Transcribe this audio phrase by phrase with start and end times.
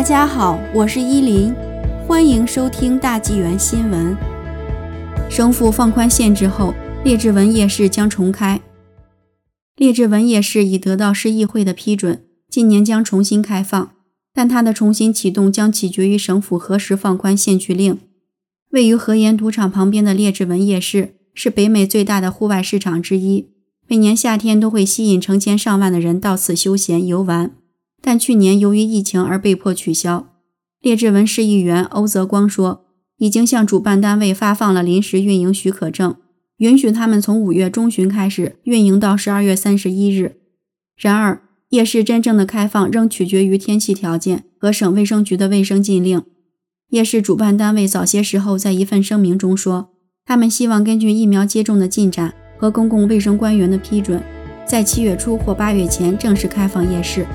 [0.00, 1.54] 大家好，我是依林，
[2.08, 4.16] 欢迎收听大纪元新闻。
[5.28, 6.72] 省府放宽限制后，
[7.04, 8.62] 列治文夜市将重开。
[9.76, 13.90] 列治文夜市已得到市议会的批准，今年将重新开放，
[14.32, 17.98] 但它的重新启动将取决于省府何时放宽限聚令。
[18.70, 23.50] 位于河沿赌场旁边的列治文夜市是北美最大的户外市场之一，
[23.86, 27.50] 每年夏天都会吸引成千上万的人到此休闲游玩。
[28.00, 30.26] 但去年由于疫情而被迫取消。
[30.80, 32.86] 列治文市议员欧泽光说，
[33.18, 36.16] 已经向主办单位发放了临时运营许可证，
[36.56, 40.36] 允许他们从五月中旬开始运营到十二月三十一日。
[40.96, 46.22] 然而，夜市真正的开放仍取决于天气条件和省卫生局的卫生禁令。
[46.88, 49.90] 夜市主办单位早些时候在一份声明中说，
[50.24, 54.22] 他们希望根据疫苗接种的进展和公共卫生官员的批准，
[54.66, 57.26] 在七月初或八月前正式开放夜市。